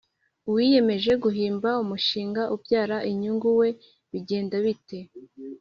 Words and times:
uwiyemeje 0.49 1.11
guhimba 1.23 1.69
umushinga 1.83 2.41
ubyara 2.55 2.97
inyungu 3.11 3.47
we 3.59 3.69
bigenda 4.11 4.55
bite? 4.65 4.99